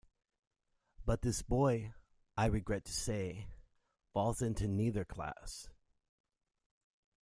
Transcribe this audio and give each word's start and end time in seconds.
But 1.05 1.21
this 1.21 1.43
boy, 1.43 1.93
I 2.35 2.47
regret 2.47 2.85
to 2.85 2.91
say, 2.91 3.49
falls 4.13 4.41
into 4.41 4.67
neither 4.67 5.05
class. 5.05 5.69